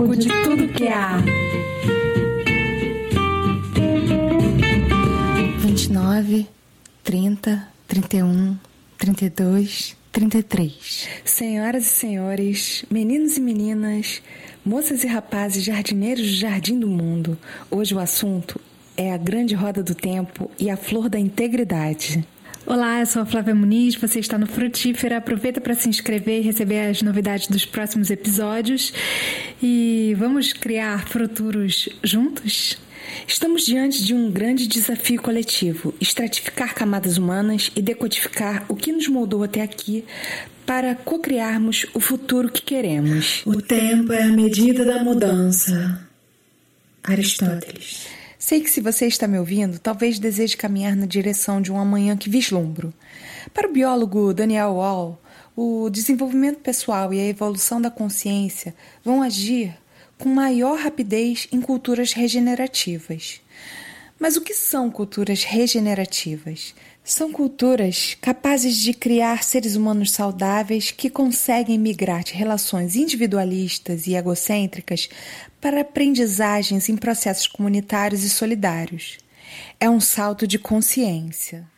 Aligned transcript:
pouco 0.00 0.16
de 0.16 0.28
tudo 0.28 0.68
que 0.68 0.88
há. 0.88 1.18
29, 5.58 6.46
30, 7.04 7.68
31, 7.86 8.56
32, 8.96 9.96
33. 10.10 11.08
Senhoras 11.24 11.84
e 11.84 11.88
senhores, 11.90 12.84
meninos 12.90 13.36
e 13.36 13.40
meninas, 13.40 14.22
moças 14.64 15.04
e 15.04 15.06
rapazes, 15.06 15.62
jardineiros 15.62 16.26
do 16.26 16.34
jardim 16.34 16.78
do 16.78 16.88
mundo, 16.88 17.36
hoje 17.70 17.94
o 17.94 17.98
assunto 17.98 18.58
é 18.96 19.12
a 19.12 19.18
grande 19.18 19.54
roda 19.54 19.82
do 19.82 19.94
tempo 19.94 20.50
e 20.58 20.70
a 20.70 20.78
flor 20.78 21.10
da 21.10 21.18
integridade. 21.18 22.26
Olá, 22.66 23.00
eu 23.00 23.06
sou 23.06 23.22
a 23.22 23.26
Flávia 23.26 23.54
Muniz, 23.54 23.96
você 23.96 24.20
está 24.20 24.36
no 24.36 24.46
Frutífera. 24.46 25.16
Aproveita 25.16 25.60
para 25.60 25.74
se 25.74 25.88
inscrever 25.88 26.40
e 26.40 26.44
receber 26.44 26.88
as 26.88 27.00
novidades 27.00 27.48
dos 27.48 27.64
próximos 27.64 28.10
episódios. 28.10 28.92
E 29.62 30.14
vamos 30.18 30.52
criar 30.52 31.08
futuros 31.08 31.88
juntos? 32.04 32.78
Estamos 33.26 33.64
diante 33.64 34.04
de 34.04 34.14
um 34.14 34.30
grande 34.30 34.68
desafio 34.68 35.20
coletivo: 35.22 35.94
estratificar 36.00 36.74
camadas 36.74 37.16
humanas 37.16 37.72
e 37.74 37.80
decodificar 37.80 38.64
o 38.68 38.76
que 38.76 38.92
nos 38.92 39.08
moldou 39.08 39.42
até 39.42 39.62
aqui 39.62 40.04
para 40.66 40.94
cocriarmos 40.94 41.86
o 41.94 41.98
futuro 41.98 42.52
que 42.52 42.62
queremos. 42.62 43.42
O 43.46 43.60
tempo 43.60 44.12
é 44.12 44.22
a 44.22 44.28
medida 44.28 44.84
da 44.84 45.02
mudança. 45.02 46.06
Aristóteles. 47.02 48.19
Sei 48.42 48.62
que 48.62 48.70
se 48.70 48.80
você 48.80 49.06
está 49.06 49.28
me 49.28 49.38
ouvindo, 49.38 49.78
talvez 49.78 50.18
deseje 50.18 50.56
caminhar 50.56 50.96
na 50.96 51.04
direção 51.04 51.60
de 51.60 51.70
um 51.70 51.78
amanhã 51.78 52.16
que 52.16 52.30
vislumbro. 52.30 52.90
Para 53.52 53.68
o 53.68 53.72
biólogo 53.72 54.32
Daniel 54.32 54.76
Wall, 54.76 55.20
o 55.54 55.90
desenvolvimento 55.90 56.58
pessoal 56.60 57.12
e 57.12 57.20
a 57.20 57.26
evolução 57.26 57.78
da 57.78 57.90
consciência 57.90 58.74
vão 59.04 59.20
agir 59.20 59.76
com 60.16 60.30
maior 60.30 60.78
rapidez 60.78 61.48
em 61.52 61.60
culturas 61.60 62.14
regenerativas. 62.14 63.42
Mas 64.18 64.36
o 64.36 64.40
que 64.40 64.54
são 64.54 64.90
culturas 64.90 65.44
regenerativas? 65.44 66.74
São 67.10 67.32
culturas 67.32 68.16
capazes 68.20 68.76
de 68.76 68.94
criar 68.94 69.42
seres 69.42 69.74
humanos 69.74 70.12
saudáveis 70.12 70.92
que 70.92 71.10
conseguem 71.10 71.76
migrar 71.76 72.22
de 72.22 72.34
relações 72.34 72.94
individualistas 72.94 74.06
e 74.06 74.14
egocêntricas 74.14 75.08
para 75.60 75.80
aprendizagens 75.80 76.88
em 76.88 76.96
processos 76.96 77.48
comunitários 77.48 78.22
e 78.22 78.30
solidários. 78.30 79.18
É 79.80 79.90
um 79.90 79.98
salto 79.98 80.46
de 80.46 80.56
consciência. 80.56 81.68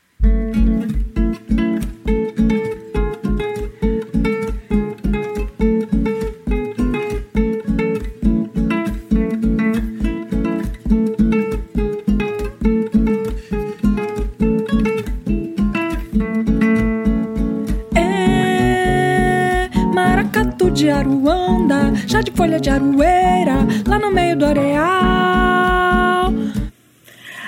De 22.63 22.71
aroeira, 22.71 23.67
lá 23.89 23.99
no 23.99 24.13
meio 24.13 24.37
do 24.39 24.47
areal. 24.47 26.33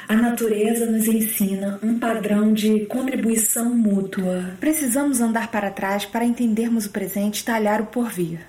A 0.09 0.17
natureza 0.17 0.87
nos 0.87 1.07
ensina 1.07 1.79
um 1.81 2.01
padrão 2.01 2.53
de 2.53 2.81
contribuição 2.87 3.73
mútua. 3.73 4.57
Precisamos 4.59 5.21
andar 5.21 5.53
para 5.53 5.71
trás 5.71 6.05
para 6.05 6.25
entendermos 6.25 6.87
o 6.87 6.91
presente 6.91 7.39
e 7.39 7.45
talhar 7.45 7.81
o 7.81 7.87
porvir. 7.87 8.41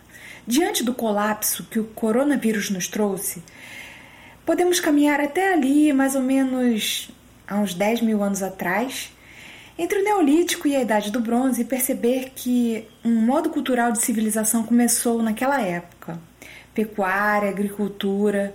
Diante 0.48 0.84
do 0.84 0.92
colapso 0.92 1.68
que 1.70 1.80
o 1.80 1.84
coronavírus 1.84 2.72
nos 2.72 2.88
trouxe, 2.88 3.44
podemos 4.44 4.80
caminhar 4.80 5.20
até 5.20 5.54
ali, 5.54 5.94
mais 5.94 6.16
ou 6.16 6.22
menos 6.24 7.12
há 7.48 7.60
uns 7.60 7.76
10 7.76 8.02
mil 8.02 8.24
anos 8.24 8.42
atrás, 8.42 9.12
entre 9.78 10.00
o 10.00 10.04
Neolítico 10.04 10.68
e 10.68 10.76
a 10.76 10.82
Idade 10.82 11.12
do 11.12 11.20
Bronze 11.20 11.62
e 11.62 11.66
perceber 11.66 12.32
que 12.36 12.88
um 13.04 13.14
modo 13.22 13.52
cultural 13.52 13.92
de 13.92 14.02
civilização 14.02 14.64
começou 14.64 15.22
naquela 15.22 15.62
época. 15.62 16.20
Pecuária, 16.76 17.50
agricultura, 17.50 18.54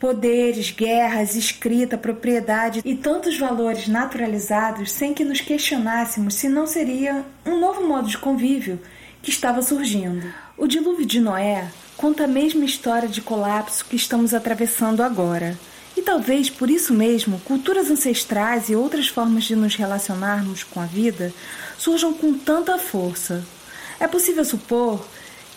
poderes, 0.00 0.70
guerras, 0.70 1.36
escrita, 1.36 1.98
propriedade 1.98 2.80
e 2.84 2.94
tantos 2.94 3.38
valores 3.38 3.86
naturalizados 3.86 4.90
sem 4.90 5.12
que 5.12 5.24
nos 5.24 5.40
questionássemos 5.40 6.34
se 6.34 6.48
não 6.48 6.66
seria 6.66 7.24
um 7.44 7.60
novo 7.60 7.86
modo 7.86 8.08
de 8.08 8.16
convívio 8.16 8.80
que 9.22 9.30
estava 9.30 9.60
surgindo. 9.60 10.32
O 10.56 10.66
dilúvio 10.66 11.04
de 11.04 11.20
Noé 11.20 11.68
conta 11.96 12.24
a 12.24 12.28
mesma 12.28 12.64
história 12.64 13.08
de 13.08 13.20
colapso 13.20 13.84
que 13.84 13.96
estamos 13.96 14.34
atravessando 14.34 15.02
agora. 15.02 15.58
E 15.96 16.02
talvez 16.02 16.48
por 16.48 16.70
isso 16.70 16.92
mesmo, 16.94 17.38
culturas 17.40 17.90
ancestrais 17.90 18.68
e 18.68 18.74
outras 18.74 19.08
formas 19.08 19.44
de 19.44 19.54
nos 19.54 19.76
relacionarmos 19.76 20.64
com 20.64 20.80
a 20.80 20.86
vida 20.86 21.32
surjam 21.78 22.12
com 22.12 22.34
tanta 22.34 22.78
força. 22.78 23.44
É 24.00 24.08
possível 24.08 24.44
supor 24.44 25.06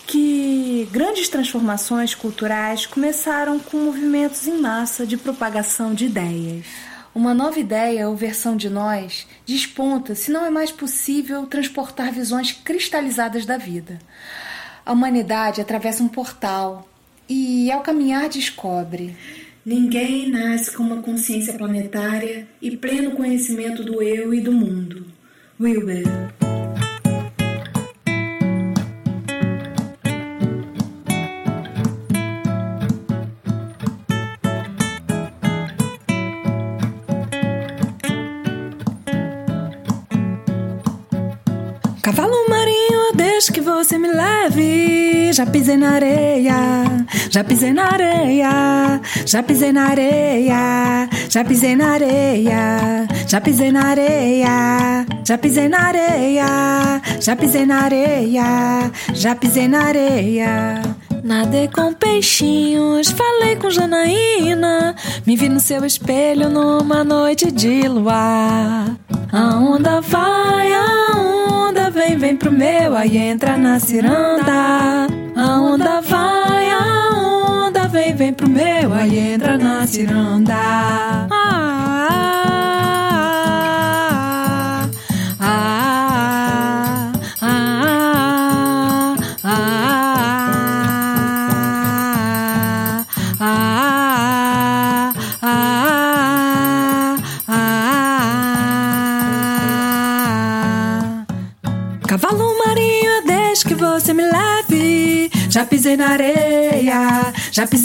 que 0.06 0.88
grandes 0.92 1.28
transformações 1.28 2.14
culturais 2.14 2.86
começaram 2.86 3.58
com 3.58 3.76
movimentos 3.78 4.46
em 4.46 4.60
massa 4.60 5.06
de 5.06 5.16
propagação 5.16 5.94
de 5.94 6.06
ideias. 6.06 6.66
Uma 7.14 7.34
nova 7.34 7.58
ideia 7.58 8.08
ou 8.08 8.14
versão 8.14 8.56
de 8.56 8.68
nós 8.68 9.26
desponta 9.44 10.14
se 10.14 10.30
não 10.30 10.44
é 10.44 10.50
mais 10.50 10.70
possível 10.70 11.46
transportar 11.46 12.12
visões 12.12 12.52
cristalizadas 12.52 13.46
da 13.46 13.56
vida. 13.56 13.98
A 14.84 14.92
humanidade 14.92 15.60
atravessa 15.60 16.02
um 16.02 16.08
portal 16.08 16.86
e, 17.28 17.72
ao 17.72 17.80
caminhar, 17.80 18.28
descobre 18.28 19.16
Ninguém 19.66 20.30
nasce 20.30 20.70
com 20.70 20.84
uma 20.84 21.02
consciência 21.02 21.52
planetária 21.54 22.46
e 22.62 22.76
pleno 22.76 23.16
conhecimento 23.16 23.82
do 23.82 24.00
eu 24.00 24.32
e 24.32 24.40
do 24.40 24.52
mundo. 24.52 25.04
Wilber. 25.60 26.04
Que 43.56 43.60
você 43.62 43.96
me 43.96 44.08
leve. 44.08 45.32
Já 45.32 45.46
pisei 45.46 45.78
na 45.78 45.92
areia, 45.92 46.54
já 47.30 47.42
pisei 47.42 47.72
na 47.72 47.86
areia, 47.86 49.00
já 49.24 49.42
pisei 49.42 49.72
na 49.72 49.86
areia, 49.86 51.08
já 51.30 51.42
pisei 51.42 51.74
na 51.74 51.92
areia, 51.92 53.08
já 53.26 53.40
pisei 53.40 53.72
na 53.72 53.86
areia, 53.86 55.06
já 55.24 55.38
pisei 55.38 55.68
na 55.68 55.78
areia, 55.78 57.02
já 57.18 57.34
pisei 57.34 57.64
na 57.64 57.80
areia, 57.80 58.92
já 59.14 59.34
pisei 59.34 59.68
na 59.68 59.84
areia. 59.84 60.82
Nadei 61.24 61.68
com 61.68 61.94
peixinhos, 61.94 63.10
falei 63.10 63.56
com 63.56 63.70
Janaína, 63.70 64.94
me 65.26 65.34
vi 65.34 65.48
no 65.48 65.60
seu 65.60 65.82
espelho 65.84 66.50
numa 66.50 67.02
noite 67.02 67.50
de 67.50 67.88
luar. 67.88 68.94
A 69.32 69.56
onda 69.58 70.00
vai, 70.02 70.72
a 70.74 71.16
onda 71.20 71.25
vem, 71.96 72.16
vem 72.18 72.36
pro 72.36 72.52
meu, 72.52 72.94
aí 72.94 73.16
entra 73.16 73.56
na 73.56 73.80
ciranda. 73.80 75.06
A 75.34 75.60
onda 75.60 76.00
vai, 76.02 76.70
a 76.70 77.66
onda 77.66 77.88
vem, 77.88 78.14
vem 78.14 78.32
pro 78.32 78.48
meu, 78.48 78.92
aí 78.92 79.18
entra 79.18 79.56
na 79.56 79.86
ciranda. 79.86 81.35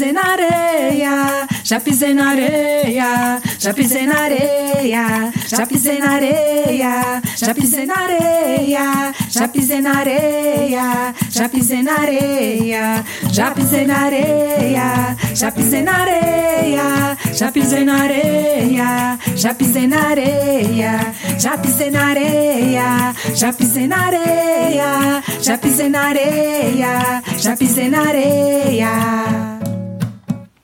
Pisei 0.01 0.13
na 0.13 0.31
areia, 0.31 1.47
já 1.63 1.79
pisei 1.79 2.13
na 2.15 2.29
areia, 2.31 3.41
já 3.59 3.71
pisei 3.71 4.07
na 4.07 4.19
areia, 4.19 5.31
já 5.47 5.65
pisei 5.67 5.99
na 5.99 6.11
areia, 6.13 7.21
já 7.37 7.53
pisei 7.53 7.85
na 7.85 7.93
areia, 7.93 9.13
já 9.29 9.47
pisei 9.47 9.81
na 9.81 9.91
areia, 9.91 11.13
já 11.29 11.47
pisei 11.47 11.81
na 11.83 11.93
areia, 11.93 13.05
já 13.31 13.51
pisei 13.51 13.85
na 13.85 13.95
areia, 13.99 15.17
já 15.35 15.51
pisei 15.51 15.83
na 15.83 15.93
areia, 16.01 17.17
já 17.31 17.51
pisei 17.51 17.85
na 17.85 18.01
areia, 18.01 19.17
já 19.35 19.53
pisei 19.53 19.87
na 19.87 20.07
areia, 20.07 21.15
já 21.37 21.57
pisei 21.57 21.91
na 21.91 22.07
areia, 22.07 23.13
já 23.35 23.53
pisei 23.53 23.87
na 23.87 23.97
areia, 24.07 25.23
já 25.41 25.57
pisei 25.57 25.89
na 25.89 26.01
areia, 26.01 27.21
já 27.37 27.55
pisei 27.55 27.89
na 27.89 28.01
areia. 28.01 29.50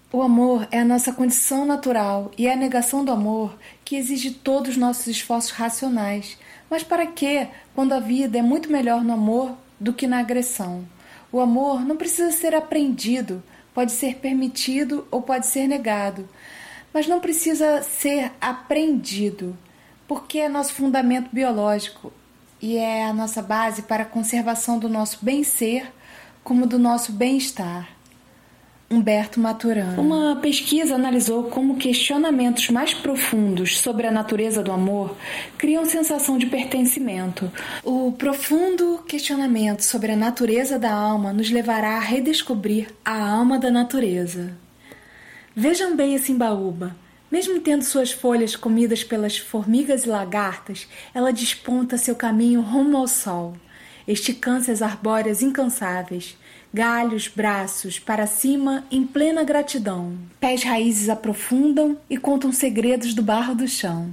O 0.09 0.21
amor 0.21 0.65
é 0.71 0.80
a 0.80 0.86
nossa 0.86 1.12
condição 1.12 1.65
natural 1.65 2.31
e 2.38 2.48
é 2.48 2.54
a 2.54 2.56
negação 2.56 3.04
do 3.04 3.12
amor 3.12 3.57
que 3.83 3.98
exige 3.98 4.31
todos 4.31 4.71
os 4.71 4.77
nossos 4.77 5.07
esforços 5.07 5.51
racionais. 5.51 6.38
Mas 6.69 6.81
para 6.81 7.06
quê, 7.07 7.50
quando 7.75 7.92
a 7.92 8.00
vida 8.00 8.38
é 8.38 8.42
muito 8.42 8.71
melhor 8.71 9.04
no 9.04 9.12
amor 9.12 9.57
do 9.77 9.92
que 9.92 10.07
na 10.07 10.19
agressão? 10.19 10.88
O 11.30 11.42
amor 11.42 11.81
não 11.81 11.98
precisa 11.98 12.31
ser 12.31 12.56
aprendido, 12.56 13.44
pode 13.74 13.92
ser 13.92 14.15
permitido 14.15 15.06
ou 15.12 15.21
pode 15.21 15.45
ser 15.45 15.68
negado, 15.68 16.27
mas 16.94 17.06
não 17.06 17.19
precisa 17.19 17.83
ser 17.83 18.31
aprendido, 18.39 19.57
porque 20.07 20.39
é 20.39 20.48
nosso 20.48 20.74
fundamento 20.74 21.30
biológico 21.33 22.13
e 22.62 22.77
é 22.77 23.03
a 23.03 23.13
nossa 23.13 23.42
base 23.42 23.81
para 23.81 24.03
a 24.03 24.07
conservação 24.07 24.80
do 24.80 24.88
nosso 24.88 25.19
bem-ser 25.21 25.92
como 26.45 26.65
do 26.65 26.80
nosso 26.80 27.12
bem-estar. 27.12 27.96
Humberto 28.89 29.38
Maturana. 29.38 30.00
Uma 30.00 30.38
pesquisa 30.38 30.95
analisou 30.95 31.45
como 31.45 31.75
questionamentos 31.75 32.69
mais 32.69 32.94
profundos 32.94 33.80
sobre 33.80 34.07
a 34.07 34.12
natureza 34.12 34.63
do 34.63 34.72
amor 34.72 35.18
criam 35.57 35.86
sensação 35.86 36.38
de 36.38 36.45
pertencimento. 36.45 37.51
O 37.84 38.13
profundo 38.13 39.04
questionamento 39.06 39.81
sobre 39.81 40.13
a 40.13 40.16
natureza 40.16 40.80
da 40.80 40.94
alma 40.94 41.34
nos 41.34 41.50
levará 41.51 41.98
a 41.98 42.00
redescobrir 42.00 42.88
a 43.04 43.30
alma 43.30 43.60
da 43.60 43.69
natureza. 43.69 44.57
Vejam 45.54 45.94
bem 45.94 46.16
esse 46.16 46.31
imbaúba. 46.31 46.95
Mesmo 47.30 47.60
tendo 47.60 47.84
suas 47.84 48.13
folhas 48.13 48.56
comidas 48.56 49.04
pelas 49.04 49.38
formigas 49.38 50.06
e 50.06 50.10
lagartas, 50.10 50.88
ela 51.13 51.34
desponta 51.34 51.98
seu 51.98 52.16
caminho 52.16 52.62
rumo 52.62 52.95
ao 52.95 53.07
sol, 53.07 53.57
esticando 54.07 54.72
as 54.72 54.81
arbóreas 54.81 55.42
incansáveis 55.42 56.38
galhos, 56.73 57.27
braços 57.27 57.99
para 57.99 58.27
cima 58.27 58.83
em 58.91 59.03
plena 59.03 59.43
gratidão. 59.43 60.17
Pés 60.39 60.63
raízes 60.63 61.09
aprofundam 61.09 61.97
e 62.09 62.17
contam 62.17 62.51
segredos 62.51 63.13
do 63.13 63.21
barro 63.21 63.55
do 63.55 63.67
chão. 63.67 64.09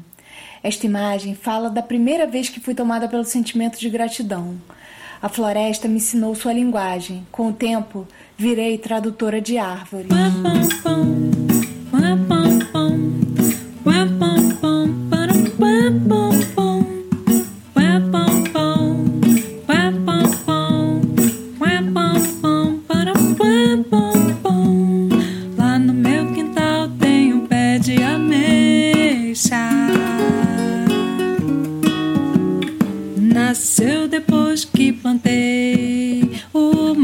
Esta 0.63 0.87
imagem 0.87 1.35
fala 1.35 1.69
da 1.69 1.83
primeira 1.83 2.27
vez 2.27 2.49
que 2.49 2.61
fui 2.61 2.75
tomada 2.75 3.07
pelo 3.09 3.25
sentimento 3.25 3.79
de 3.79 3.91
gratidão. 3.91 4.57
A 5.21 5.29
floresta 5.29 5.89
me 5.89 5.97
ensinou 5.97 6.35
sua 6.35 6.53
linguagem. 6.53 7.27
Com 7.31 7.49
o 7.49 7.53
tempo, 7.53 8.07
virei 8.37 8.79
tradutora 8.79 9.41
de 9.41 9.57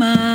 árvore. 0.03 0.30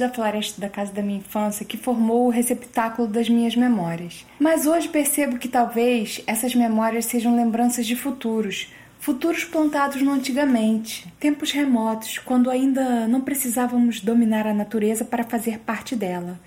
Da 0.00 0.08
floresta 0.08 0.60
da 0.60 0.68
casa 0.68 0.92
da 0.92 1.02
minha 1.02 1.18
infância 1.18 1.64
que 1.64 1.76
formou 1.76 2.26
o 2.26 2.30
receptáculo 2.30 3.06
das 3.06 3.28
minhas 3.28 3.54
memórias. 3.54 4.26
Mas 4.38 4.66
hoje 4.66 4.88
percebo 4.88 5.38
que 5.38 5.48
talvez 5.48 6.20
essas 6.26 6.54
memórias 6.54 7.04
sejam 7.04 7.36
lembranças 7.36 7.86
de 7.86 7.94
futuros, 7.94 8.72
futuros 8.98 9.44
plantados 9.44 10.02
no 10.02 10.12
antigamente, 10.12 11.06
tempos 11.20 11.52
remotos, 11.52 12.18
quando 12.18 12.50
ainda 12.50 13.06
não 13.06 13.20
precisávamos 13.20 14.00
dominar 14.00 14.46
a 14.46 14.54
natureza 14.54 15.04
para 15.04 15.22
fazer 15.22 15.60
parte 15.60 15.94
dela. 15.94 16.40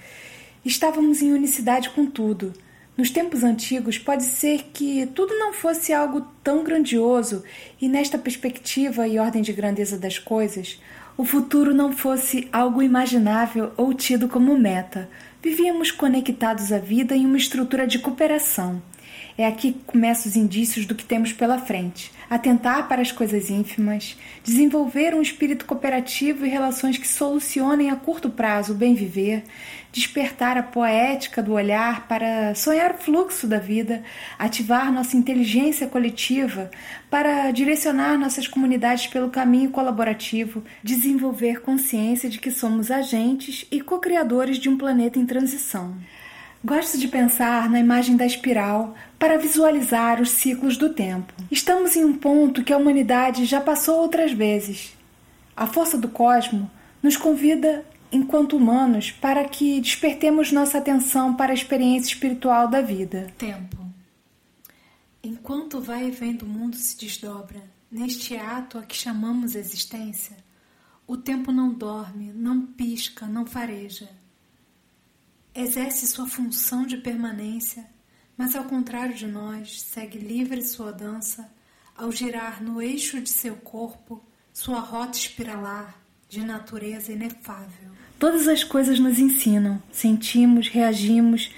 Estávamos 0.65 1.21
em 1.21 1.33
unicidade 1.33 1.89
com 1.89 2.05
tudo. 2.05 2.53
Nos 2.95 3.09
tempos 3.09 3.43
antigos, 3.43 3.97
pode 3.97 4.23
ser 4.23 4.65
que 4.71 5.07
tudo 5.07 5.33
não 5.39 5.51
fosse 5.51 5.91
algo 5.91 6.21
tão 6.43 6.63
grandioso, 6.63 7.43
e 7.81 7.89
nesta 7.89 8.19
perspectiva 8.19 9.07
e 9.07 9.17
ordem 9.17 9.41
de 9.41 9.51
grandeza 9.51 9.97
das 9.97 10.19
coisas, 10.19 10.79
o 11.17 11.25
futuro 11.25 11.73
não 11.73 11.91
fosse 11.91 12.47
algo 12.51 12.83
imaginável 12.83 13.71
ou 13.77 13.93
tido 13.93 14.27
como 14.27 14.57
meta. 14.57 15.09
Vivíamos 15.41 15.91
conectados 15.91 16.71
à 16.71 16.77
vida 16.77 17.15
em 17.15 17.25
uma 17.25 17.37
estrutura 17.37 17.87
de 17.87 17.97
cooperação. 17.97 18.81
É 19.35 19.47
aqui 19.47 19.71
que 19.71 19.83
começam 19.85 20.29
os 20.29 20.35
indícios 20.35 20.85
do 20.85 20.93
que 20.93 21.03
temos 21.03 21.33
pela 21.33 21.57
frente. 21.57 22.11
Atentar 22.29 22.87
para 22.87 23.01
as 23.01 23.11
coisas 23.11 23.49
ínfimas, 23.49 24.15
desenvolver 24.43 25.15
um 25.15 25.21
espírito 25.21 25.65
cooperativo 25.65 26.45
e 26.45 26.49
relações 26.49 26.97
que 26.97 27.07
solucionem 27.07 27.89
a 27.89 27.95
curto 27.95 28.29
prazo 28.29 28.73
o 28.73 28.75
bem 28.75 28.93
viver, 28.93 29.43
despertar 29.91 30.55
a 30.55 30.63
poética 30.63 31.41
do 31.41 31.53
olhar 31.53 32.07
para 32.07 32.53
sonhar 32.53 32.91
o 32.91 32.97
fluxo 32.97 33.47
da 33.47 33.57
vida, 33.57 34.03
ativar 34.37 34.91
nossa 34.91 35.17
inteligência 35.17 35.87
coletiva 35.87 36.69
para 37.09 37.49
direcionar 37.51 38.17
nossas 38.17 38.47
comunidades 38.47 39.07
pelo 39.07 39.29
caminho 39.29 39.71
colaborativo, 39.71 40.63
desenvolver 40.83 41.61
consciência 41.61 42.29
de 42.29 42.37
que 42.37 42.51
somos 42.51 42.91
agentes 42.91 43.65
e 43.71 43.81
co-criadores 43.81 44.57
de 44.57 44.69
um 44.69 44.77
planeta 44.77 45.17
em 45.17 45.25
transição. 45.25 45.95
Gosto 46.65 46.97
de 46.97 47.09
pensar 47.09 47.69
na 47.69 47.77
imagem 47.77 48.15
da 48.15 48.25
espiral 48.25 48.95
para 49.19 49.37
visualizar 49.37 50.21
os 50.21 50.29
ciclos 50.29 50.77
do 50.77 50.93
tempo. 50.93 51.33
Estamos 51.51 51.97
em 51.97 52.05
um 52.05 52.15
ponto 52.15 52.63
que 52.63 52.71
a 52.71 52.77
humanidade 52.77 53.43
já 53.43 53.59
passou 53.59 53.99
outras 53.99 54.31
vezes. 54.31 54.93
A 55.57 55.67
força 55.67 55.97
do 55.97 56.07
cosmo 56.07 56.71
nos 57.01 57.17
convida, 57.17 57.83
enquanto 58.09 58.55
humanos, 58.55 59.11
para 59.11 59.43
que 59.43 59.81
despertemos 59.81 60.53
nossa 60.53 60.77
atenção 60.77 61.35
para 61.35 61.51
a 61.51 61.53
experiência 61.53 62.13
espiritual 62.13 62.69
da 62.69 62.79
vida. 62.79 63.27
Tempo. 63.37 63.85
Enquanto 65.21 65.81
vai 65.81 66.07
e 66.07 66.11
vem 66.11 66.33
do 66.33 66.45
mundo 66.45 66.77
se 66.77 66.97
desdobra, 66.97 67.61
neste 67.91 68.37
ato 68.37 68.77
a 68.77 68.83
que 68.83 68.95
chamamos 68.95 69.53
existência, 69.53 70.37
o 71.05 71.17
tempo 71.17 71.51
não 71.51 71.73
dorme, 71.73 72.31
não 72.33 72.61
pisca, 72.65 73.25
não 73.25 73.45
fareja 73.45 74.22
exerce 75.55 76.07
sua 76.07 76.27
função 76.27 76.85
de 76.85 76.97
permanência, 76.97 77.85
mas 78.37 78.55
ao 78.55 78.63
contrário 78.63 79.13
de 79.13 79.27
nós, 79.27 79.81
segue 79.81 80.17
livre 80.17 80.61
sua 80.63 80.91
dança 80.91 81.49
ao 81.95 82.11
girar 82.11 82.61
no 82.63 82.81
eixo 82.81 83.21
de 83.21 83.29
seu 83.29 83.55
corpo 83.55 84.23
sua 84.51 84.79
rota 84.79 85.17
espiralar 85.17 85.99
de 86.27 86.43
natureza 86.43 87.11
inefável. 87.11 87.91
Todas 88.17 88.47
as 88.47 88.63
coisas 88.63 88.99
nos 88.99 89.19
ensinam, 89.19 89.81
sentimos, 89.91 90.67
reagimos, 90.67 91.51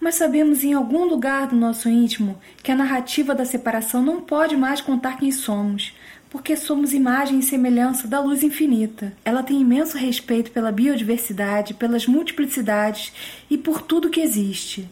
mas 0.00 0.14
sabemos 0.14 0.62
em 0.62 0.72
algum 0.72 1.04
lugar 1.04 1.48
do 1.48 1.56
nosso 1.56 1.88
íntimo 1.88 2.40
que 2.62 2.70
a 2.70 2.76
narrativa 2.76 3.34
da 3.34 3.44
separação 3.44 4.02
não 4.02 4.20
pode 4.20 4.56
mais 4.56 4.80
contar 4.80 5.18
quem 5.18 5.32
somos, 5.32 5.92
porque 6.30 6.56
somos 6.56 6.92
imagem 6.94 7.40
e 7.40 7.42
semelhança 7.42 8.06
da 8.06 8.20
luz 8.20 8.42
infinita. 8.44 9.12
Ela 9.24 9.42
tem 9.42 9.60
imenso 9.60 9.98
respeito 9.98 10.52
pela 10.52 10.70
biodiversidade, 10.70 11.74
pelas 11.74 12.06
multiplicidades 12.06 13.12
e 13.50 13.58
por 13.58 13.82
tudo 13.82 14.08
que 14.08 14.20
existe. 14.20 14.88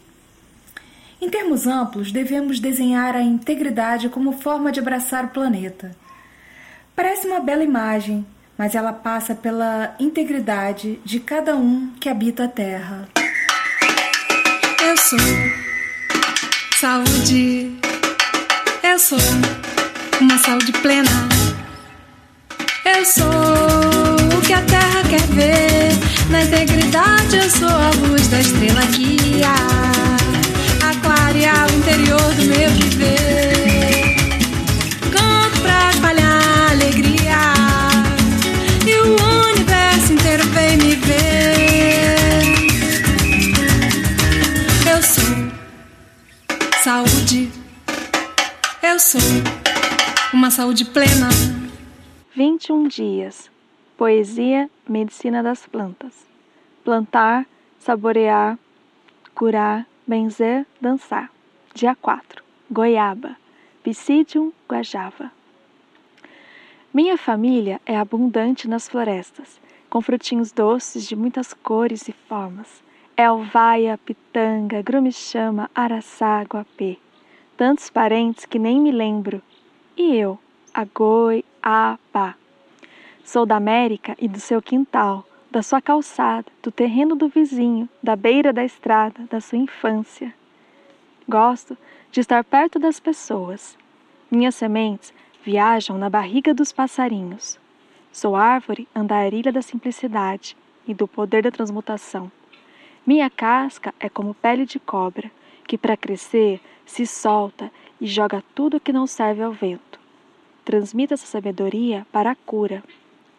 Em 1.21 1.29
termos 1.29 1.65
amplos, 1.65 2.11
devemos 2.11 2.59
desenhar 2.59 3.15
a 3.15 3.21
integridade 3.21 4.09
como 4.09 4.33
forma 4.33 4.71
de 4.71 4.79
abraçar 4.79 5.25
o 5.25 5.29
planeta. 5.29 5.95
Parece 6.95 7.27
uma 7.27 7.39
bela 7.39 7.63
imagem, 7.63 8.25
mas 8.57 8.75
ela 8.75 8.91
passa 8.91 9.33
pela 9.33 9.95
integridade 9.99 10.99
de 11.05 11.19
cada 11.19 11.55
um 11.55 11.93
que 11.99 12.09
habita 12.09 12.43
a 12.45 12.47
Terra. 12.47 13.07
Eu 14.81 14.97
sou 14.97 15.19
saúde. 16.79 17.77
Eu 18.81 18.97
sou 18.97 19.19
uma 20.21 20.37
saúde 20.37 20.71
plena. 20.73 21.09
Eu 22.85 23.05
sou 23.05 23.25
o 23.25 24.41
que 24.41 24.53
a 24.53 24.61
terra 24.61 25.01
quer 25.09 25.21
ver. 25.27 25.91
Na 26.29 26.43
integridade, 26.43 27.37
eu 27.37 27.49
sou 27.49 27.69
a 27.69 27.91
luz 28.07 28.27
da 28.27 28.39
estrela 28.39 28.85
guia. 28.87 29.53
Aquaria 30.89 31.53
o 31.71 31.77
interior 31.77 32.33
do 32.33 32.45
meu 32.45 32.69
viver. 32.71 32.98
Saúde 50.59 50.83
plena. 50.83 51.29
21 52.35 52.89
dias. 52.89 53.49
Poesia, 53.97 54.69
medicina 54.85 55.41
das 55.41 55.65
plantas. 55.65 56.27
Plantar, 56.83 57.45
saborear, 57.79 58.59
curar, 59.33 59.87
benzer, 60.05 60.65
dançar. 60.81 61.31
Dia 61.73 61.95
4. 61.95 62.43
Goiaba. 62.69 63.37
Psidium 63.83 64.51
guajava. 64.67 65.31
Minha 66.93 67.17
família 67.17 67.79
é 67.85 67.95
abundante 67.95 68.67
nas 68.67 68.89
florestas, 68.89 69.61
com 69.89 70.01
frutinhos 70.01 70.51
doces 70.51 71.07
de 71.07 71.15
muitas 71.15 71.53
cores 71.53 72.09
e 72.09 72.11
formas. 72.11 72.83
Elvaia, 73.15 73.97
pitanga, 73.97 74.81
grumichama, 74.81 75.71
araçá, 75.73 76.43
guapê. 76.43 76.97
Tantos 77.55 77.89
parentes 77.89 78.43
que 78.43 78.59
nem 78.59 78.81
me 78.81 78.91
lembro 78.91 79.41
e 79.95 80.15
eu, 80.15 80.37
a 80.73 80.85
goiaba. 80.85 82.35
Sou 83.23 83.45
da 83.45 83.55
América 83.55 84.15
e 84.19 84.27
do 84.27 84.39
seu 84.39 84.61
quintal, 84.61 85.25
da 85.51 85.61
sua 85.61 85.81
calçada, 85.81 86.51
do 86.61 86.71
terreno 86.71 87.15
do 87.15 87.27
vizinho, 87.27 87.87
da 88.01 88.15
beira 88.15 88.53
da 88.53 88.63
estrada, 88.63 89.25
da 89.29 89.39
sua 89.39 89.57
infância. 89.57 90.33
Gosto 91.27 91.77
de 92.11 92.21
estar 92.21 92.43
perto 92.43 92.79
das 92.79 92.99
pessoas. 92.99 93.77
Minhas 94.31 94.55
sementes 94.55 95.13
viajam 95.43 95.97
na 95.97 96.09
barriga 96.09 96.53
dos 96.53 96.71
passarinhos. 96.71 97.59
Sou 98.11 98.35
árvore 98.35 98.87
andarilha 98.95 99.51
da 99.51 99.61
simplicidade 99.61 100.57
e 100.87 100.93
do 100.93 101.07
poder 101.07 101.43
da 101.43 101.51
transmutação. 101.51 102.31
Minha 103.05 103.29
casca 103.29 103.93
é 103.99 104.09
como 104.09 104.33
pele 104.33 104.65
de 104.65 104.79
cobra, 104.79 105.31
que 105.67 105.77
para 105.77 105.97
crescer 105.97 106.59
se 106.85 107.05
solta 107.05 107.71
e 108.01 108.07
joga 108.07 108.43
tudo 108.55 108.79
que 108.79 108.93
não 108.93 109.05
serve 109.05 109.43
ao 109.43 109.51
vento. 109.51 109.98
Transmita 110.69 111.15
essa 111.15 111.25
sabedoria 111.25 112.05
para 112.11 112.29
a 112.29 112.35
cura. 112.35 112.83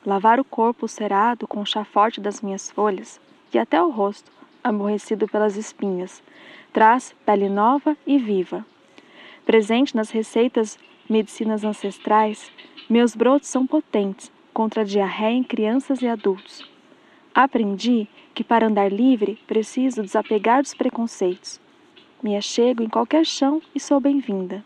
Lavar 0.05 0.41
o 0.41 0.45
corpo 0.45 0.89
cerado 0.89 1.47
com 1.47 1.61
o 1.61 1.65
chá 1.65 1.85
forte 1.85 2.21
das 2.21 2.41
minhas 2.41 2.69
folhas 2.73 3.21
e 3.55 3.57
até 3.57 3.81
o 3.81 3.89
rosto, 3.89 4.33
aborrecido 4.65 5.29
pelas 5.29 5.57
espinhas, 5.57 6.21
traz 6.73 7.15
pele 7.25 7.49
nova 7.49 7.97
e 8.05 8.19
viva. 8.19 8.67
Presente 9.47 9.95
nas 9.95 10.11
receitas 10.11 10.77
medicinas 11.09 11.63
ancestrais, 11.63 12.51
meus 12.89 13.15
brotos 13.15 13.49
são 13.49 13.65
potentes 13.65 14.33
contra 14.53 14.83
a 14.83 14.85
diarreia 14.85 15.37
em 15.37 15.45
crianças 15.45 16.03
e 16.03 16.09
adultos. 16.09 16.69
Aprendi 17.33 18.09
que 18.35 18.43
para 18.43 18.67
andar 18.67 18.91
livre 18.91 19.39
preciso 19.47 20.03
desapegar 20.03 20.63
dos 20.63 20.75
preconceitos 20.75 21.61
me 22.21 22.37
achego 22.37 22.83
em 22.83 22.89
qualquer 22.89 23.25
chão 23.25 23.63
e 23.73 23.79
sou 23.79 24.01
bem-vinda. 24.01 24.65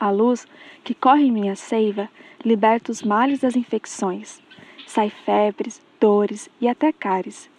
A 0.00 0.10
luz 0.10 0.48
que 0.82 0.94
corre 0.94 1.26
em 1.26 1.30
minha 1.30 1.54
seiva 1.54 2.08
liberta 2.42 2.90
os 2.90 3.02
males 3.02 3.40
das 3.40 3.54
infecções. 3.54 4.40
Sai 4.86 5.10
febres, 5.10 5.82
dores 6.00 6.48
e 6.58 6.66
até 6.66 6.90
cáries. 6.90 7.50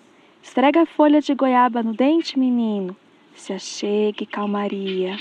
Esfrega 0.41 0.81
a 0.81 0.86
folha 0.88 1.21
de 1.21 1.36
goiaba 1.36 1.83
no 1.83 1.93
dente, 1.93 2.39
menino. 2.39 2.98
Se 3.36 3.53
achegue, 3.53 4.25
calmaria. 4.25 5.15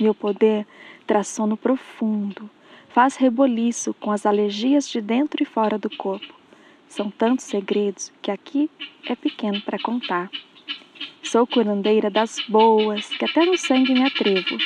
Meu 0.00 0.14
poder 0.14 0.66
traz 1.06 1.28
sono 1.28 1.58
profundo. 1.58 2.48
Faz 2.88 3.16
reboliço 3.16 3.92
com 3.94 4.10
as 4.10 4.24
alergias 4.24 4.88
de 4.88 5.02
dentro 5.02 5.42
e 5.42 5.46
fora 5.46 5.78
do 5.78 5.94
corpo. 5.94 6.34
São 6.88 7.10
tantos 7.10 7.44
segredos 7.44 8.10
que 8.22 8.30
aqui 8.30 8.70
é 9.06 9.14
pequeno 9.14 9.60
para 9.60 9.78
contar. 9.78 10.30
Sou 11.22 11.46
curandeira 11.46 12.10
das 12.10 12.36
boas, 12.48 13.08
que 13.08 13.24
até 13.24 13.44
no 13.44 13.56
sangue 13.56 13.94
me 13.94 14.04
atrevo. 14.04 14.58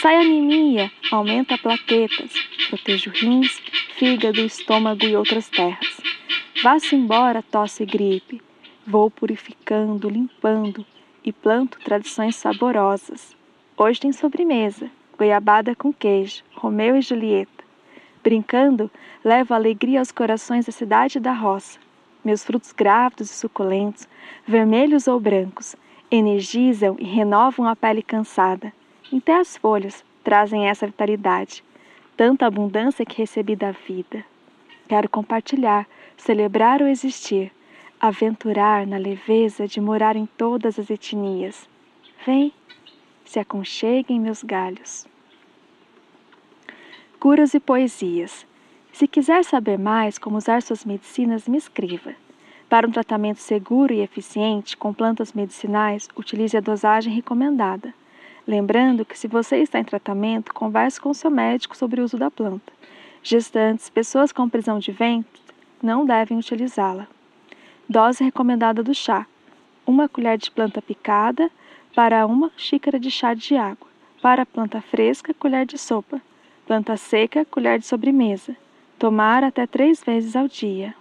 Sai 0.00 0.14
anemia, 0.14 0.92
aumenta 1.10 1.58
plaquetas, 1.58 2.32
protejo 2.68 3.10
rins, 3.10 3.60
fígado, 3.96 4.40
estômago 4.40 5.04
e 5.04 5.16
outras 5.16 5.48
terras. 5.48 6.00
Vá-se 6.62 6.94
embora 6.94 7.42
tosse 7.42 7.82
e 7.82 7.86
gripe. 7.86 8.40
Vou 8.86 9.10
purificando, 9.10 10.08
limpando 10.08 10.86
e 11.24 11.32
planto 11.32 11.80
tradições 11.80 12.36
saborosas. 12.36 13.36
Hoje 13.76 13.98
tem 13.98 14.12
sobremesa, 14.12 14.88
goiabada 15.18 15.74
com 15.74 15.92
queijo, 15.92 16.44
Romeu 16.54 16.96
e 16.96 17.02
Julieta. 17.02 17.64
Brincando, 18.22 18.88
levo 19.24 19.52
alegria 19.52 19.98
aos 19.98 20.12
corações 20.12 20.66
da 20.66 20.72
cidade 20.72 21.18
e 21.18 21.20
da 21.20 21.32
roça. 21.32 21.80
Meus 22.24 22.44
frutos 22.44 22.70
grávidos 22.70 23.32
e 23.32 23.34
suculentos, 23.34 24.06
vermelhos 24.46 25.08
ou 25.08 25.18
brancos, 25.18 25.74
energizam 26.08 26.94
e 27.00 27.04
renovam 27.04 27.66
a 27.66 27.74
pele 27.74 28.00
cansada. 28.00 28.72
Até 29.10 29.36
as 29.36 29.56
folhas 29.56 30.04
trazem 30.22 30.68
essa 30.68 30.86
vitalidade, 30.86 31.64
tanta 32.14 32.46
abundância 32.46 33.06
que 33.06 33.16
recebi 33.16 33.56
da 33.56 33.70
vida. 33.70 34.22
Quero 34.86 35.08
compartilhar, 35.08 35.86
celebrar 36.16 36.82
o 36.82 36.86
existir, 36.86 37.50
aventurar 37.98 38.86
na 38.86 38.98
leveza 38.98 39.66
de 39.66 39.80
morar 39.80 40.14
em 40.14 40.26
todas 40.26 40.78
as 40.78 40.90
etnias. 40.90 41.68
Vem, 42.26 42.52
se 43.24 43.38
aconchegue 43.38 44.12
em 44.12 44.20
meus 44.20 44.42
galhos. 44.42 45.06
Curas 47.18 47.54
e 47.54 47.60
poesias. 47.60 48.46
Se 48.92 49.08
quiser 49.08 49.44
saber 49.44 49.78
mais 49.78 50.18
como 50.18 50.36
usar 50.36 50.60
suas 50.60 50.84
medicinas, 50.84 51.48
me 51.48 51.56
escreva. 51.56 52.14
Para 52.68 52.86
um 52.86 52.90
tratamento 52.90 53.38
seguro 53.38 53.94
e 53.94 54.00
eficiente 54.00 54.76
com 54.76 54.92
plantas 54.92 55.32
medicinais, 55.32 56.08
utilize 56.14 56.56
a 56.56 56.60
dosagem 56.60 57.14
recomendada. 57.14 57.94
Lembrando 58.48 59.04
que, 59.04 59.18
se 59.18 59.28
você 59.28 59.58
está 59.58 59.78
em 59.78 59.84
tratamento, 59.84 60.54
converse 60.54 60.98
com 60.98 61.12
seu 61.12 61.30
médico 61.30 61.76
sobre 61.76 62.00
o 62.00 62.04
uso 62.04 62.16
da 62.16 62.30
planta. 62.30 62.72
Gestantes, 63.22 63.90
pessoas 63.90 64.32
com 64.32 64.48
prisão 64.48 64.78
de 64.78 64.90
ventre 64.90 65.42
não 65.82 66.06
devem 66.06 66.38
utilizá-la. 66.38 67.06
Dose 67.86 68.24
recomendada 68.24 68.82
do 68.82 68.94
chá: 68.94 69.26
uma 69.86 70.08
colher 70.08 70.38
de 70.38 70.50
planta 70.50 70.80
picada 70.80 71.50
para 71.94 72.24
uma 72.24 72.50
xícara 72.56 72.98
de 72.98 73.10
chá 73.10 73.34
de 73.34 73.54
água. 73.54 73.86
Para 74.22 74.46
planta 74.46 74.80
fresca, 74.80 75.34
colher 75.34 75.66
de 75.66 75.76
sopa. 75.76 76.18
Planta 76.66 76.96
seca, 76.96 77.44
colher 77.44 77.78
de 77.78 77.84
sobremesa. 77.84 78.56
Tomar 78.98 79.44
até 79.44 79.66
três 79.66 80.02
vezes 80.02 80.34
ao 80.34 80.48
dia. 80.48 80.94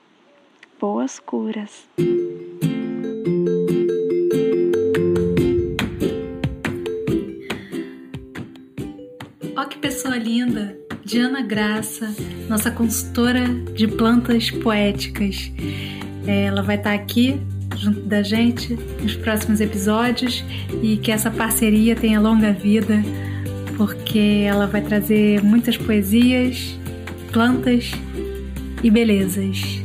Boas 0.81 1.17
curas. 1.17 1.87
Linda! 10.17 10.77
Diana 11.07 11.41
Graça, 11.41 12.13
nossa 12.49 12.69
consultora 12.69 13.45
de 13.73 13.87
plantas 13.87 14.51
poéticas. 14.51 15.51
É, 16.25 16.45
ela 16.45 16.61
vai 16.61 16.75
estar 16.75 16.93
aqui 16.93 17.39
junto 17.77 18.01
da 18.01 18.21
gente 18.21 18.77
nos 19.01 19.15
próximos 19.15 19.61
episódios 19.61 20.43
e 20.83 20.97
que 20.97 21.11
essa 21.11 21.31
parceria 21.31 21.95
tenha 21.95 22.19
longa 22.19 22.51
vida, 22.51 23.01
porque 23.77 24.43
ela 24.45 24.67
vai 24.67 24.81
trazer 24.81 25.41
muitas 25.41 25.77
poesias, 25.77 26.77
plantas 27.31 27.91
e 28.83 28.91
belezas. 28.91 29.81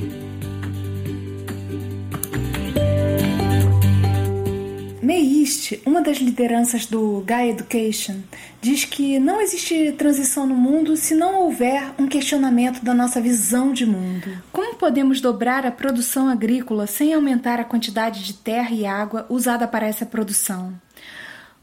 Meist, 5.03 5.83
uma 5.85 6.01
das 6.01 6.19
lideranças 6.19 6.87
do 6.87 7.25
Gaia 7.27 7.51
Education, 7.51 8.21
diz 8.61 8.85
que 8.85 9.19
não 9.19 9.41
existe 9.41 9.91
transição 9.99 10.47
no 10.47 10.55
mundo 10.55 10.97
se 10.97 11.13
não 11.13 11.41
houver 11.41 11.93
um 11.99 12.07
questionamento 12.07 12.85
da 12.85 12.95
nossa 12.95 13.21
visão 13.21 13.73
de 13.73 13.85
mundo. 13.85 14.31
Como 14.53 14.77
podemos 14.77 15.21
dobrar 15.21 15.67
a 15.67 15.73
produção 15.73 16.29
agrícola 16.29 16.87
sem 16.87 17.13
aumentar 17.13 17.59
a 17.59 17.65
quantidade 17.65 18.23
de 18.23 18.35
terra 18.35 18.71
e 18.71 18.87
água 18.87 19.27
usada 19.29 19.67
para 19.67 19.89
essa 19.89 20.07
produção? 20.07 20.73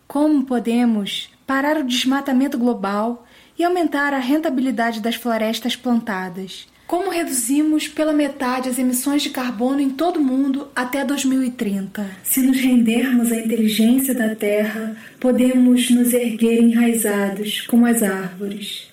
Como 0.06 0.44
podemos 0.44 1.30
parar 1.48 1.78
o 1.78 1.86
desmatamento 1.86 2.58
global 2.58 3.26
e 3.58 3.64
aumentar 3.64 4.14
a 4.14 4.20
rentabilidade 4.20 5.00
das 5.00 5.16
florestas 5.16 5.78
plantadas? 5.78 6.68
Como 6.90 7.12
reduzimos 7.12 7.88
pela 7.88 8.12
metade 8.12 8.68
as 8.68 8.80
emissões 8.80 9.22
de 9.22 9.30
carbono 9.30 9.80
em 9.80 9.92
todo 9.92 10.18
o 10.18 10.24
mundo 10.24 10.70
até 10.76 11.06
2030? 11.06 12.04
Se 12.24 12.42
nos 12.42 12.60
rendermos 12.60 13.32
à 13.32 13.36
inteligência 13.36 14.16
da 14.16 14.34
Terra, 14.34 14.98
podemos 15.20 15.92
nos 15.92 16.12
erguer 16.14 16.64
enraizados 16.64 17.62
como 17.68 17.86
as 17.86 18.02
árvores. 18.02 18.90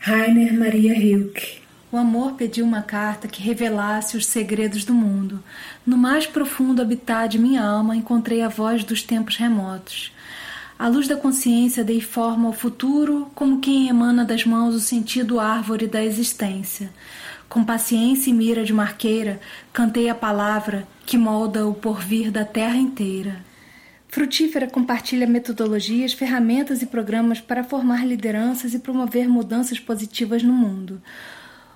Rainer 0.00 0.58
Maria 0.58 0.94
Rilke 0.94 1.62
o 1.92 1.98
amor 1.98 2.32
pediu 2.32 2.64
uma 2.64 2.80
carta 2.80 3.28
que 3.28 3.42
revelasse 3.42 4.16
os 4.16 4.24
segredos 4.24 4.84
do 4.84 4.94
mundo. 4.94 5.44
No 5.86 5.98
mais 5.98 6.26
profundo 6.26 6.80
habitat 6.80 7.28
de 7.28 7.38
minha 7.38 7.62
alma 7.62 7.94
encontrei 7.94 8.40
a 8.40 8.48
voz 8.48 8.82
dos 8.82 9.02
tempos 9.02 9.36
remotos. 9.36 10.12
A 10.78 10.88
luz 10.88 11.06
da 11.06 11.14
consciência 11.14 11.84
dei 11.84 12.00
forma 12.00 12.48
ao 12.48 12.52
futuro, 12.52 13.30
como 13.34 13.60
quem 13.60 13.88
emana 13.88 14.24
das 14.24 14.44
mãos 14.44 14.74
o 14.74 14.80
sentido 14.80 15.38
árvore 15.38 15.86
da 15.86 16.02
existência. 16.02 16.90
Com 17.48 17.64
paciência 17.64 18.30
e 18.30 18.32
mira 18.32 18.64
de 18.64 18.72
marqueira, 18.72 19.40
cantei 19.72 20.08
a 20.08 20.14
palavra 20.14 20.86
que 21.06 21.16
molda 21.16 21.66
o 21.66 21.74
porvir 21.74 22.30
da 22.30 22.44
terra 22.44 22.76
inteira. 22.76 23.44
Frutífera 24.08 24.68
compartilha 24.68 25.26
metodologias, 25.26 26.12
ferramentas 26.12 26.82
e 26.82 26.86
programas 26.86 27.40
para 27.40 27.64
formar 27.64 28.06
lideranças 28.06 28.72
e 28.72 28.78
promover 28.78 29.28
mudanças 29.28 29.80
positivas 29.80 30.42
no 30.42 30.52
mundo. 30.52 31.02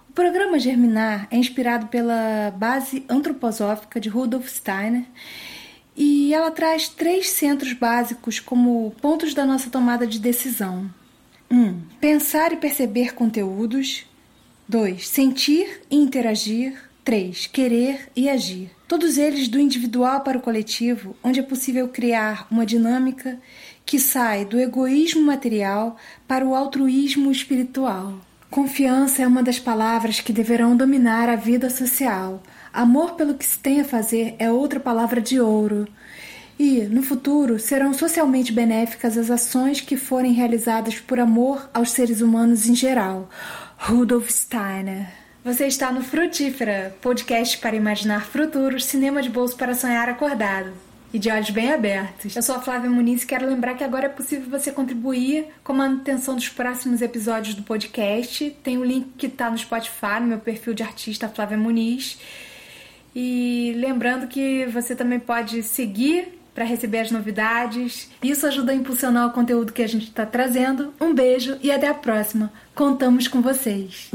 O 0.08 0.12
programa 0.12 0.58
Germinar 0.58 1.26
é 1.30 1.36
inspirado 1.36 1.88
pela 1.88 2.52
base 2.56 3.04
antroposófica 3.08 4.00
de 4.00 4.08
Rudolf 4.08 4.48
Steiner 4.48 5.04
e 5.96 6.32
ela 6.32 6.52
traz 6.52 6.88
três 6.88 7.28
centros 7.30 7.72
básicos 7.72 8.38
como 8.38 8.94
pontos 9.02 9.34
da 9.34 9.44
nossa 9.44 9.68
tomada 9.68 10.06
de 10.06 10.20
decisão. 10.20 10.88
1. 11.50 11.56
Um, 11.56 11.80
pensar 12.00 12.52
e 12.52 12.56
perceber 12.56 13.14
conteúdos. 13.14 14.06
2. 14.68 15.08
Sentir 15.08 15.80
e 15.90 15.96
interagir. 15.96 16.76
3. 17.02 17.46
Querer 17.46 18.10
e 18.14 18.28
agir. 18.28 18.70
Todos 18.86 19.16
eles 19.16 19.48
do 19.48 19.58
individual 19.58 20.20
para 20.20 20.36
o 20.36 20.42
coletivo, 20.42 21.16
onde 21.24 21.40
é 21.40 21.42
possível 21.42 21.88
criar 21.88 22.46
uma 22.50 22.66
dinâmica 22.66 23.40
que 23.86 23.98
sai 23.98 24.44
do 24.44 24.60
egoísmo 24.60 25.22
material 25.22 25.96
para 26.26 26.44
o 26.44 26.54
altruísmo 26.54 27.32
espiritual. 27.32 28.20
Confiança 28.50 29.22
é 29.22 29.26
uma 29.26 29.42
das 29.42 29.58
palavras 29.58 30.20
que 30.20 30.34
deverão 30.34 30.76
dominar 30.76 31.30
a 31.30 31.36
vida 31.36 31.70
social. 31.70 32.42
Amor 32.70 33.14
pelo 33.14 33.32
que 33.34 33.46
se 33.46 33.58
tem 33.58 33.80
a 33.80 33.84
fazer 33.86 34.34
é 34.38 34.52
outra 34.52 34.78
palavra 34.78 35.18
de 35.18 35.40
ouro. 35.40 35.88
E, 36.58 36.80
no 36.82 37.02
futuro, 37.02 37.58
serão 37.58 37.94
socialmente 37.94 38.52
benéficas 38.52 39.16
as 39.16 39.30
ações 39.30 39.80
que 39.80 39.96
forem 39.96 40.32
realizadas 40.32 40.98
por 40.98 41.18
amor 41.18 41.70
aos 41.72 41.92
seres 41.92 42.20
humanos 42.20 42.66
em 42.68 42.74
geral. 42.74 43.30
Rudolf 43.80 44.28
Steiner. 44.28 45.06
Você 45.44 45.66
está 45.66 45.92
no 45.92 46.02
Frutífera, 46.02 46.94
podcast 47.00 47.56
para 47.58 47.76
imaginar 47.76 48.26
futuros, 48.26 48.84
cinema 48.84 49.22
de 49.22 49.30
bolso 49.30 49.56
para 49.56 49.72
sonhar 49.72 50.08
acordado 50.08 50.72
e 51.14 51.18
de 51.18 51.30
olhos 51.30 51.48
bem 51.50 51.72
abertos. 51.72 52.34
Eu 52.34 52.42
sou 52.42 52.56
a 52.56 52.60
Flávia 52.60 52.90
Muniz 52.90 53.22
e 53.22 53.26
quero 53.26 53.46
lembrar 53.46 53.74
que 53.74 53.84
agora 53.84 54.06
é 54.06 54.08
possível 54.10 54.50
você 54.50 54.72
contribuir 54.72 55.46
com 55.62 55.72
a 55.72 55.76
manutenção 55.76 56.34
dos 56.34 56.48
próximos 56.48 57.00
episódios 57.00 57.54
do 57.54 57.62
podcast. 57.62 58.50
Tem 58.62 58.76
o 58.76 58.80
um 58.80 58.84
link 58.84 59.12
que 59.16 59.26
está 59.26 59.48
no 59.48 59.56
Spotify, 59.56 60.20
no 60.20 60.26
meu 60.26 60.38
perfil 60.40 60.74
de 60.74 60.82
artista 60.82 61.28
Flávia 61.28 61.56
Muniz. 61.56 62.18
E 63.14 63.72
lembrando 63.76 64.26
que 64.26 64.66
você 64.66 64.94
também 64.94 65.20
pode 65.20 65.62
seguir 65.62 66.37
para 66.58 66.66
receber 66.66 66.98
as 66.98 67.12
novidades. 67.12 68.10
Isso 68.20 68.44
ajuda 68.44 68.72
a 68.72 68.74
impulsionar 68.74 69.28
o 69.28 69.30
conteúdo 69.30 69.72
que 69.72 69.80
a 69.80 69.86
gente 69.86 70.08
está 70.08 70.26
trazendo. 70.26 70.92
Um 71.00 71.14
beijo 71.14 71.56
e 71.62 71.70
até 71.70 71.86
a 71.86 71.94
próxima. 71.94 72.52
Contamos 72.74 73.28
com 73.28 73.40
vocês. 73.40 74.10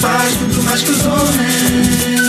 Paz 0.00 0.36
muito 0.36 0.62
mais 0.62 0.82
que 0.82 0.90
os 0.92 1.06
homens. 1.06 2.28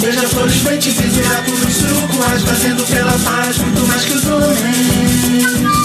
Beija-flores, 0.00 0.62
peixe, 0.62 0.90
vigiar 0.90 1.44
por 1.44 1.70
surucuás 1.70 2.42
Fazendo 2.42 2.86
pela 2.86 3.12
paz 3.12 3.58
muito 3.58 3.86
mais 3.86 4.04
que 4.04 4.12
os 4.14 4.24
homens 4.26 5.77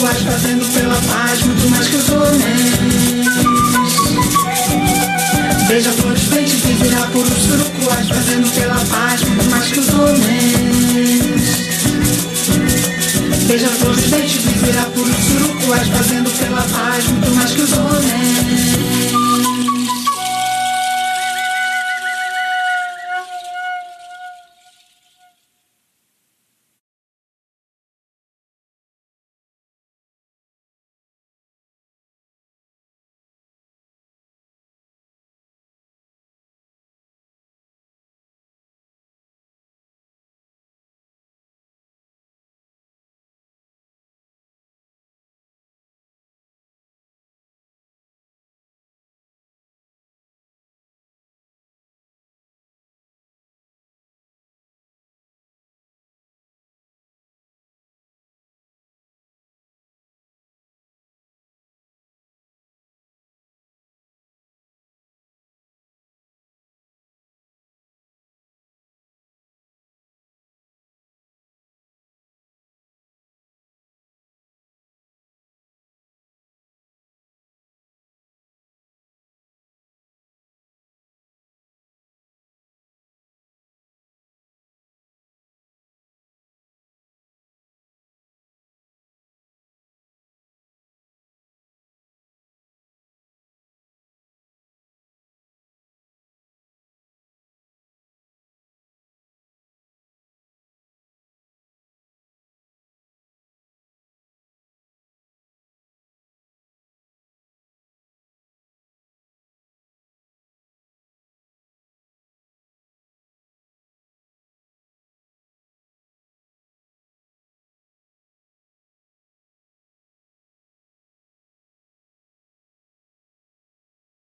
Surucuás, 0.00 0.22
fazendo 0.22 0.64
pela 0.72 0.94
paz 0.94 1.42
muito 1.42 1.68
mais 1.68 1.88
que 1.88 1.96
os 1.96 2.08
homens. 2.08 3.28
Beija-flores, 5.68 6.22
peixe 6.24 6.56
de 6.56 6.72
Virapuros, 6.72 7.42
surucuás, 7.42 8.08
fazendo 8.08 8.50
pela 8.54 8.76
paz 8.76 9.22
muito 9.22 9.50
mais 9.50 9.70
que 9.70 9.78
os 9.78 9.88
homens. 9.90 11.20
Beija-flores, 13.46 14.04
peixe 14.06 14.38
de 14.38 14.58
Virapuros, 14.64 15.16
surucuás, 15.16 15.88
fazendo 15.88 16.30
pela 16.38 16.62
paz 16.62 17.06
muito 17.06 17.34
mais 17.34 17.50
que 17.50 17.60
os 17.60 17.72
homens. 17.72 18.99